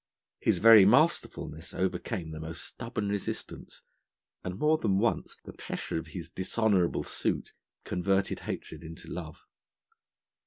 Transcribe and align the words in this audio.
His 0.39 0.57
very 0.57 0.83
masterfulness 0.83 1.75
overcame 1.75 2.31
the 2.31 2.39
most 2.39 2.65
stubborn 2.65 3.07
resistance; 3.09 3.83
and 4.43 4.57
more 4.57 4.79
than 4.79 4.97
once 4.97 5.37
the 5.45 5.53
pressure 5.53 5.99
of 5.99 6.07
his 6.07 6.31
dishonourable 6.31 7.03
suit 7.03 7.53
converted 7.83 8.39
hatred 8.39 8.83
into 8.83 9.11
love. 9.11 9.45